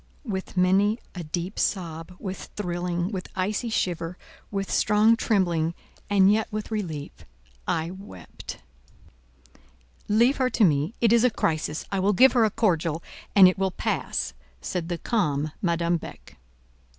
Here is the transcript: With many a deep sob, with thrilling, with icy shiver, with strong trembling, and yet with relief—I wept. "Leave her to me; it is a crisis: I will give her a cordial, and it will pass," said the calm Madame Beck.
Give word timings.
With 0.25 0.57
many 0.57 0.97
a 1.13 1.23
deep 1.23 1.59
sob, 1.59 2.15
with 2.17 2.45
thrilling, 2.55 3.11
with 3.11 3.29
icy 3.35 3.69
shiver, 3.69 4.17
with 4.49 4.71
strong 4.71 5.15
trembling, 5.15 5.75
and 6.09 6.33
yet 6.33 6.47
with 6.51 6.71
relief—I 6.71 7.91
wept. 7.91 8.57
"Leave 10.07 10.37
her 10.37 10.49
to 10.49 10.63
me; 10.63 10.95
it 11.01 11.13
is 11.13 11.23
a 11.23 11.29
crisis: 11.29 11.85
I 11.91 11.99
will 11.99 12.13
give 12.13 12.31
her 12.33 12.45
a 12.45 12.49
cordial, 12.49 13.03
and 13.35 13.47
it 13.47 13.59
will 13.59 13.69
pass," 13.69 14.33
said 14.59 14.89
the 14.89 14.97
calm 14.97 15.51
Madame 15.61 15.97
Beck. 15.97 16.37